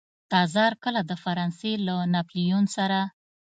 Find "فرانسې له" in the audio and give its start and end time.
1.23-1.95